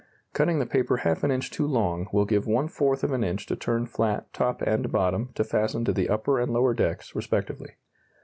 Cutting 0.33 0.57
the 0.57 0.65
paper 0.65 0.97
half 0.97 1.23
an 1.23 1.29
inch 1.29 1.51
too 1.51 1.67
long 1.67 2.07
will 2.11 2.25
give 2.25 2.47
one 2.47 2.67
fourth 2.67 3.03
of 3.03 3.11
an 3.11 3.23
inch 3.23 3.45
to 3.45 3.55
turn 3.55 3.85
flat 3.85 4.33
top 4.33 4.63
and 4.63 4.91
bottom 4.91 5.29
to 5.35 5.43
fasten 5.43 5.85
to 5.85 5.93
the 5.93 6.09
upper 6.09 6.39
and 6.39 6.51
lower 6.51 6.73
decks 6.73 7.13
respectively. 7.13 7.75